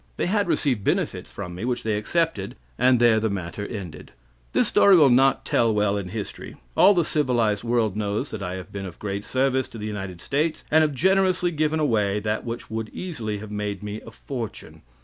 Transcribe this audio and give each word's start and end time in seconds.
They 0.17 0.25
had 0.25 0.47
received 0.47 0.83
benefits 0.83 1.31
from 1.31 1.53
me 1.53 1.63
which 1.63 1.83
they 1.83 1.93
accepted, 1.95 2.55
and 2.75 2.99
there 2.99 3.19
the 3.19 3.29
matter 3.29 3.67
ended. 3.67 4.13
This 4.51 4.67
story 4.67 4.97
will 4.97 5.11
not 5.11 5.45
tell 5.45 5.71
well 5.71 5.95
in 5.95 6.07
history. 6.09 6.55
All 6.75 6.95
the 6.95 7.05
civilized 7.05 7.63
world 7.63 7.95
knows 7.95 8.33
I 8.33 8.55
have 8.55 8.71
been 8.71 8.87
of 8.87 8.97
great 8.97 9.25
service 9.25 9.67
to 9.67 9.77
the 9.77 9.85
United 9.85 10.19
States, 10.19 10.63
and 10.71 10.81
have 10.81 10.95
generously 10.95 11.51
given 11.51 11.79
away 11.79 12.19
that 12.19 12.43
which 12.43 12.67
would 12.71 12.89
easily 12.89 13.37
have 13.37 13.51
made 13.51 13.83
me 13.83 14.01
a 14.01 14.09
fortune. 14.09 14.81